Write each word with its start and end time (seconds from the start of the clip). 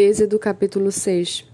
Êxodo 0.00 0.38
capítulo 0.38 0.92
6 0.92 1.44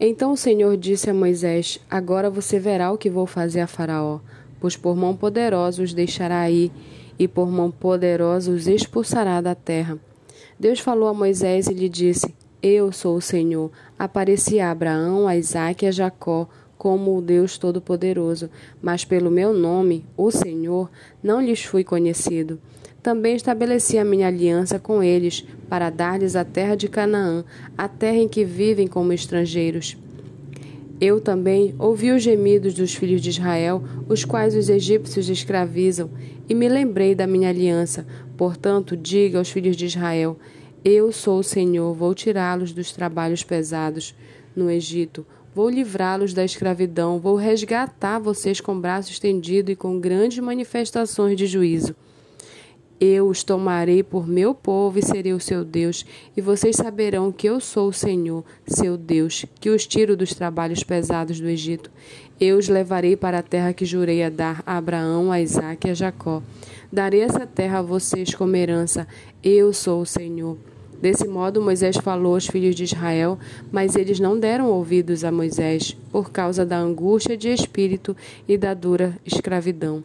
Então 0.00 0.32
o 0.32 0.36
Senhor 0.36 0.74
disse 0.78 1.10
a 1.10 1.12
Moisés: 1.12 1.78
Agora 1.90 2.30
você 2.30 2.58
verá 2.58 2.90
o 2.90 2.96
que 2.96 3.10
vou 3.10 3.26
fazer 3.26 3.60
a 3.60 3.66
Faraó, 3.66 4.20
pois 4.58 4.74
por 4.74 4.96
mão 4.96 5.14
poderosa 5.14 5.82
os 5.82 5.92
deixará 5.92 6.50
ir, 6.50 6.72
e 7.18 7.28
por 7.28 7.50
mão 7.50 7.70
poderosa 7.70 8.52
os 8.52 8.66
expulsará 8.66 9.42
da 9.42 9.54
terra. 9.54 9.98
Deus 10.58 10.80
falou 10.80 11.10
a 11.10 11.12
Moisés 11.12 11.66
e 11.66 11.74
lhe 11.74 11.90
disse: 11.90 12.34
Eu 12.62 12.90
sou 12.90 13.18
o 13.18 13.20
Senhor. 13.20 13.70
Apareci 13.98 14.60
a 14.60 14.70
Abraão, 14.70 15.28
a 15.28 15.36
Isaque 15.36 15.84
e 15.84 15.88
a 15.88 15.92
Jacó 15.92 16.48
como 16.78 17.14
o 17.14 17.20
Deus 17.20 17.58
Todo-Poderoso, 17.58 18.48
mas 18.80 19.04
pelo 19.04 19.30
meu 19.30 19.52
nome, 19.52 20.06
o 20.16 20.30
Senhor, 20.30 20.90
não 21.22 21.38
lhes 21.38 21.62
fui 21.62 21.84
conhecido. 21.84 22.58
Também 23.02 23.34
estabeleci 23.34 23.96
a 23.96 24.04
minha 24.04 24.26
aliança 24.26 24.78
com 24.78 25.02
eles, 25.02 25.44
para 25.68 25.88
dar-lhes 25.88 26.36
a 26.36 26.44
terra 26.44 26.74
de 26.74 26.86
Canaã, 26.86 27.44
a 27.76 27.88
terra 27.88 28.18
em 28.18 28.28
que 28.28 28.44
vivem 28.44 28.86
como 28.86 29.12
estrangeiros. 29.12 29.96
Eu 31.00 31.18
também 31.18 31.74
ouvi 31.78 32.10
os 32.10 32.22
gemidos 32.22 32.74
dos 32.74 32.94
filhos 32.94 33.22
de 33.22 33.30
Israel, 33.30 33.82
os 34.06 34.22
quais 34.22 34.54
os 34.54 34.68
egípcios 34.68 35.30
escravizam, 35.30 36.10
e 36.46 36.54
me 36.54 36.68
lembrei 36.68 37.14
da 37.14 37.26
minha 37.26 37.48
aliança. 37.48 38.06
Portanto, 38.36 38.94
diga 38.94 39.38
aos 39.38 39.48
filhos 39.48 39.76
de 39.76 39.86
Israel: 39.86 40.36
Eu 40.84 41.10
sou 41.10 41.38
o 41.38 41.44
Senhor, 41.44 41.94
vou 41.94 42.14
tirá-los 42.14 42.72
dos 42.72 42.92
trabalhos 42.92 43.42
pesados 43.42 44.14
no 44.54 44.70
Egito. 44.70 45.26
Vou 45.54 45.70
livrá-los 45.70 46.34
da 46.34 46.44
escravidão, 46.44 47.18
vou 47.18 47.34
resgatar 47.34 48.18
vocês 48.18 48.60
com 48.60 48.78
braço 48.78 49.10
estendido 49.10 49.70
e 49.70 49.76
com 49.76 49.98
grandes 49.98 50.38
manifestações 50.38 51.34
de 51.34 51.46
juízo. 51.46 51.96
Eu 53.02 53.28
os 53.28 53.42
tomarei 53.42 54.02
por 54.02 54.28
meu 54.28 54.54
povo 54.54 54.98
e 54.98 55.02
serei 55.02 55.32
o 55.32 55.40
seu 55.40 55.64
Deus, 55.64 56.04
e 56.36 56.42
vocês 56.42 56.76
saberão 56.76 57.32
que 57.32 57.48
eu 57.48 57.58
sou 57.58 57.88
o 57.88 57.92
Senhor, 57.94 58.44
seu 58.66 58.98
Deus, 58.98 59.46
que 59.58 59.70
os 59.70 59.86
tiro 59.86 60.14
dos 60.14 60.34
trabalhos 60.34 60.84
pesados 60.84 61.40
do 61.40 61.48
Egito. 61.48 61.90
Eu 62.38 62.58
os 62.58 62.68
levarei 62.68 63.16
para 63.16 63.38
a 63.38 63.42
terra 63.42 63.72
que 63.72 63.86
jurei 63.86 64.22
a 64.22 64.28
dar 64.28 64.62
a 64.66 64.76
Abraão, 64.76 65.32
a 65.32 65.40
Isaque 65.40 65.88
e 65.88 65.90
a 65.92 65.94
Jacó. 65.94 66.42
Darei 66.92 67.22
essa 67.22 67.46
terra 67.46 67.78
a 67.78 67.82
vocês 67.82 68.34
como 68.34 68.54
herança. 68.54 69.08
Eu 69.42 69.72
sou 69.72 70.02
o 70.02 70.06
Senhor. 70.06 70.58
Desse 71.00 71.26
modo, 71.26 71.62
Moisés 71.62 71.96
falou 71.96 72.34
aos 72.34 72.46
filhos 72.46 72.74
de 72.74 72.84
Israel, 72.84 73.38
mas 73.72 73.96
eles 73.96 74.20
não 74.20 74.38
deram 74.38 74.68
ouvidos 74.68 75.24
a 75.24 75.32
Moisés, 75.32 75.96
por 76.12 76.30
causa 76.30 76.66
da 76.66 76.78
angústia 76.78 77.34
de 77.34 77.48
espírito 77.48 78.14
e 78.46 78.58
da 78.58 78.74
dura 78.74 79.16
escravidão. 79.24 80.04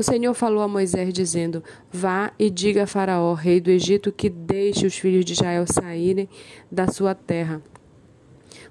O 0.00 0.02
Senhor 0.02 0.32
falou 0.32 0.62
a 0.62 0.66
Moisés, 0.66 1.12
dizendo: 1.12 1.62
Vá 1.92 2.32
e 2.38 2.48
diga 2.48 2.84
a 2.84 2.86
Faraó, 2.86 3.34
rei 3.34 3.60
do 3.60 3.68
Egito, 3.68 4.10
que 4.10 4.30
deixe 4.30 4.86
os 4.86 4.96
filhos 4.96 5.26
de 5.26 5.34
Israel 5.34 5.66
saírem 5.70 6.26
da 6.72 6.88
sua 6.88 7.14
terra. 7.14 7.60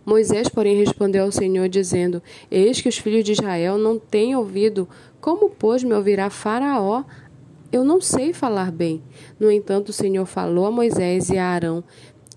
Moisés, 0.03 0.49
porém, 0.49 0.75
respondeu 0.75 1.25
ao 1.25 1.31
Senhor, 1.31 1.69
dizendo: 1.69 2.19
Eis 2.49 2.81
que 2.81 2.89
os 2.89 2.97
filhos 2.97 3.23
de 3.23 3.33
Israel 3.33 3.77
não 3.77 3.99
têm 3.99 4.35
ouvido. 4.35 4.89
Como, 5.21 5.51
pois, 5.51 5.83
me 5.83 5.93
ouvirá 5.93 6.31
Faraó? 6.31 7.03
Eu 7.71 7.83
não 7.83 8.01
sei 8.01 8.33
falar 8.33 8.71
bem. 8.71 9.03
No 9.39 9.51
entanto, 9.51 9.89
o 9.89 9.93
Senhor 9.93 10.25
falou 10.25 10.65
a 10.65 10.71
Moisés 10.71 11.29
e 11.29 11.37
a 11.37 11.45
Arão 11.45 11.83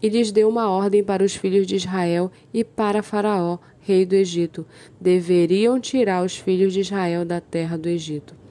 e 0.03 0.09
lhes 0.11 0.31
deu 0.31 0.51
uma 0.51 0.69
ordem 0.69 1.03
para 1.03 1.25
os 1.25 1.35
filhos 1.35 1.67
de 1.67 1.77
Israel 1.77 2.31
e 2.53 2.63
para 2.63 3.03
Faraó, 3.03 3.57
rei 3.81 4.05
do 4.05 4.15
Egito. 4.15 4.67
Deveriam 5.01 5.81
tirar 5.81 6.23
os 6.23 6.37
filhos 6.37 6.75
de 6.75 6.81
Israel 6.81 7.25
da 7.25 7.41
terra 7.41 7.79
do 7.79 7.89
Egito. 7.89 8.42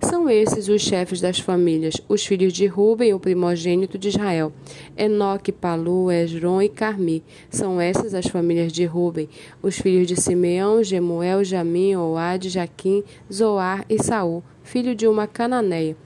São 0.00 0.28
esses 0.28 0.68
os 0.68 0.82
chefes 0.82 1.20
das 1.20 1.38
famílias, 1.38 1.94
os 2.08 2.24
filhos 2.24 2.52
de 2.52 2.66
Ruben, 2.66 3.14
o 3.14 3.20
primogênito 3.20 3.96
de 3.96 4.08
Israel. 4.08 4.52
Enoque, 4.96 5.50
Palu, 5.50 6.10
Esron 6.10 6.60
e 6.60 6.68
Carmi. 6.68 7.24
São 7.48 7.80
essas 7.80 8.12
as 8.12 8.26
famílias 8.26 8.72
de 8.72 8.84
Ruben. 8.84 9.28
Os 9.62 9.78
filhos 9.78 10.06
de 10.06 10.20
Simeão, 10.20 10.82
Gemuel, 10.82 11.42
Jamim, 11.42 11.96
Oade, 11.96 12.50
Jaquim, 12.50 13.02
Zoar 13.32 13.84
e 13.88 14.02
Saul, 14.02 14.42
filho 14.62 14.94
de 14.94 15.08
uma 15.08 15.26
cananeia. 15.26 15.96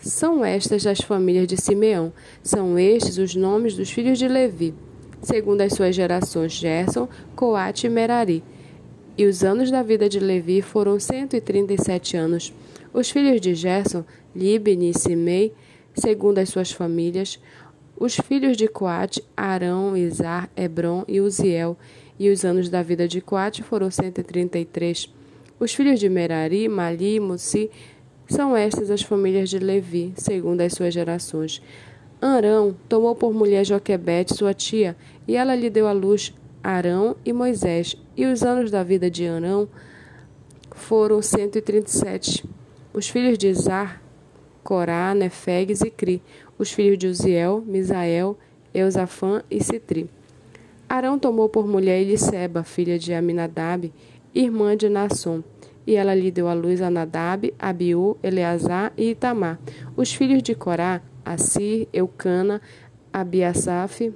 São 0.00 0.44
estas 0.44 0.86
as 0.86 1.00
famílias 1.00 1.46
de 1.46 1.56
Simeão. 1.56 2.12
São 2.42 2.78
estes 2.78 3.18
os 3.18 3.34
nomes 3.34 3.74
dos 3.74 3.90
filhos 3.90 4.18
de 4.18 4.26
Levi, 4.26 4.72
segundo 5.20 5.60
as 5.60 5.74
suas 5.74 5.94
gerações, 5.94 6.52
Gerson, 6.52 7.08
Coate 7.36 7.86
e 7.86 7.90
Merari. 7.90 8.42
E 9.18 9.26
os 9.26 9.42
anos 9.42 9.70
da 9.70 9.82
vida 9.82 10.08
de 10.08 10.20
Levi 10.20 10.62
foram 10.62 10.98
cento 11.00 11.34
e 11.34 11.40
trinta 11.40 11.74
e 11.74 11.78
sete 11.78 12.16
anos. 12.16 12.52
Os 12.92 13.10
filhos 13.10 13.40
de 13.40 13.54
Gerson, 13.54 14.04
Libni 14.34 14.90
e 14.90 14.98
Simei, 14.98 15.52
segundo 15.94 16.38
as 16.38 16.48
suas 16.48 16.72
famílias, 16.72 17.38
os 17.96 18.14
filhos 18.14 18.56
de 18.56 18.68
Coate, 18.68 19.22
Arão, 19.36 19.96
Izar, 19.96 20.48
Hebron 20.56 21.04
e 21.08 21.20
Uziel, 21.20 21.76
e 22.18 22.30
os 22.30 22.44
anos 22.44 22.68
da 22.68 22.82
vida 22.82 23.08
de 23.08 23.20
Coate 23.20 23.62
foram 23.62 23.90
133. 23.90 25.12
Os 25.58 25.74
filhos 25.74 25.98
de 25.98 26.08
Merari, 26.08 26.68
Mali 26.68 27.16
e 27.16 27.20
Mussi, 27.20 27.70
são 28.28 28.56
estas 28.56 28.90
as 28.90 29.02
famílias 29.02 29.50
de 29.50 29.58
Levi, 29.58 30.12
segundo 30.16 30.60
as 30.60 30.72
suas 30.72 30.94
gerações. 30.94 31.62
Arão 32.20 32.76
tomou 32.88 33.14
por 33.14 33.32
mulher 33.32 33.64
Joquebete, 33.64 34.34
sua 34.34 34.54
tia, 34.54 34.96
e 35.26 35.36
ela 35.36 35.54
lhe 35.54 35.70
deu 35.70 35.86
à 35.86 35.92
luz 35.92 36.34
Arão 36.62 37.16
e 37.24 37.32
Moisés, 37.32 37.96
e 38.16 38.26
os 38.26 38.42
anos 38.42 38.70
da 38.70 38.82
vida 38.82 39.10
de 39.10 39.26
Arão 39.26 39.68
foram 40.70 41.20
137. 41.20 42.44
Os 42.92 43.08
filhos 43.08 43.36
de 43.36 43.48
Izar, 43.48 44.02
Corá, 44.64 45.14
Nefegues 45.14 45.82
e 45.82 45.90
Cri. 45.90 46.22
Os 46.58 46.72
filhos 46.72 46.98
de 46.98 47.06
Uziel, 47.06 47.62
Misael, 47.66 48.36
Eusafã 48.72 49.42
e 49.50 49.62
Citri. 49.62 50.10
Arão 50.88 51.18
tomou 51.18 51.48
por 51.48 51.66
mulher 51.66 52.00
Eliseba, 52.00 52.64
filha 52.64 52.98
de 52.98 53.12
Aminadab, 53.12 53.92
irmã 54.34 54.76
de 54.76 54.88
Nasson. 54.88 55.42
E 55.86 55.94
ela 55.96 56.14
lhe 56.14 56.30
deu 56.30 56.48
à 56.48 56.54
luz 56.54 56.80
a 56.80 56.90
Nadab, 56.90 57.52
Abiú, 57.58 58.16
Eleazar 58.22 58.92
e 58.96 59.10
Itamar. 59.10 59.58
Os 59.96 60.12
filhos 60.12 60.42
de 60.42 60.54
Corá, 60.54 61.02
Assir, 61.24 61.88
Eucana, 61.92 62.60
Abiasaf, 63.12 64.12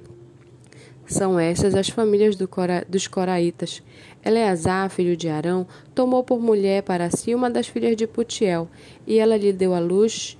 são 1.05 1.39
estas 1.39 1.75
as 1.75 1.89
famílias 1.89 2.35
do 2.35 2.47
Cora, 2.47 2.85
dos 2.87 3.07
Coraitas. 3.07 3.83
Eleazar, 4.25 4.89
filho 4.89 5.17
de 5.17 5.27
Arão, 5.27 5.67
tomou 5.93 6.23
por 6.23 6.39
mulher 6.39 6.81
para 6.83 7.09
si 7.09 7.35
uma 7.35 7.49
das 7.49 7.67
filhas 7.67 7.95
de 7.97 8.07
Putiel, 8.07 8.69
e 9.05 9.19
ela 9.19 9.35
lhe 9.35 9.51
deu 9.51 9.73
à 9.73 9.79
luz 9.79 10.37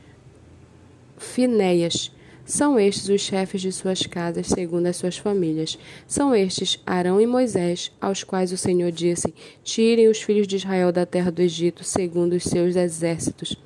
Finéias. 1.18 2.12
São 2.46 2.78
estes 2.78 3.08
os 3.08 3.22
chefes 3.22 3.62
de 3.62 3.72
suas 3.72 4.02
casas, 4.06 4.48
segundo 4.48 4.88
as 4.88 4.98
suas 4.98 5.18
famílias. 5.18 5.78
São 6.06 6.36
estes 6.36 6.82
Arão 6.86 7.20
e 7.22 7.26
Moisés, 7.26 7.92
aos 8.02 8.24
quais 8.24 8.52
o 8.52 8.58
Senhor 8.58 8.92
disse: 8.92 9.34
Tirem 9.64 10.10
os 10.10 10.22
filhos 10.22 10.48
de 10.48 10.58
Israel 10.58 10.92
da 10.92 11.06
terra 11.06 11.32
do 11.32 11.42
Egito, 11.42 11.84
segundo 11.84 12.34
os 12.34 12.44
seus 12.44 12.76
exércitos. 12.76 13.58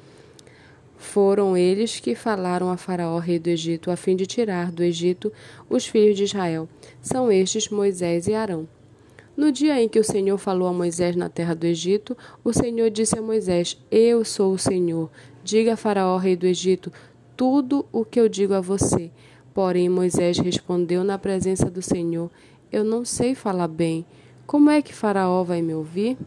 Foram 1.07 1.55
eles 1.55 2.01
que 2.01 2.13
falaram 2.13 2.69
a 2.69 2.75
Faraó, 2.75 3.17
rei 3.17 3.39
do 3.39 3.47
Egito, 3.47 3.89
a 3.89 3.95
fim 3.95 4.13
de 4.13 4.25
tirar 4.25 4.73
do 4.73 4.83
Egito 4.83 5.31
os 5.69 5.87
filhos 5.87 6.17
de 6.17 6.25
Israel. 6.25 6.67
São 7.01 7.31
estes 7.31 7.69
Moisés 7.69 8.27
e 8.27 8.33
Arão. 8.33 8.67
No 9.35 9.49
dia 9.49 9.81
em 9.81 9.87
que 9.87 9.99
o 9.99 10.03
Senhor 10.03 10.37
falou 10.37 10.67
a 10.67 10.73
Moisés 10.73 11.15
na 11.15 11.29
terra 11.29 11.55
do 11.55 11.65
Egito, 11.65 12.15
o 12.43 12.51
Senhor 12.51 12.89
disse 12.89 13.17
a 13.17 13.21
Moisés: 13.21 13.77
Eu 13.89 14.25
sou 14.25 14.51
o 14.51 14.59
Senhor. 14.59 15.09
Diga 15.45 15.73
a 15.73 15.77
Faraó, 15.77 16.17
rei 16.17 16.35
do 16.35 16.45
Egito, 16.45 16.91
tudo 17.37 17.85
o 17.91 18.03
que 18.03 18.19
eu 18.19 18.27
digo 18.27 18.53
a 18.53 18.59
você. 18.59 19.09
Porém, 19.53 19.87
Moisés 19.87 20.37
respondeu 20.37 21.05
na 21.05 21.17
presença 21.17 21.71
do 21.71 21.81
Senhor: 21.81 22.29
Eu 22.69 22.83
não 22.83 23.05
sei 23.05 23.33
falar 23.33 23.69
bem. 23.69 24.05
Como 24.45 24.69
é 24.69 24.81
que 24.81 24.93
Faraó 24.93 25.41
vai 25.41 25.61
me 25.61 25.73
ouvir? 25.73 26.17